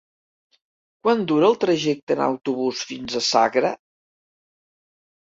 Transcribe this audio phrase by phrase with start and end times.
[1.07, 3.71] Quant dura el trajecte en autobús fins a Sagra?